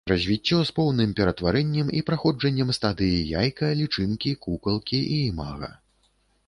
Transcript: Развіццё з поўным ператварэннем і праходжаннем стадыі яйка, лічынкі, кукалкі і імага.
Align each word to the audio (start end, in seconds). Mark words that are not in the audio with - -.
Развіццё 0.09 0.59
з 0.69 0.73
поўным 0.77 1.11
ператварэннем 1.19 1.91
і 1.99 2.03
праходжаннем 2.07 2.73
стадыі 2.79 3.19
яйка, 3.41 3.65
лічынкі, 3.83 4.31
кукалкі 4.49 4.99
і 5.17 5.23
імага. 5.31 5.71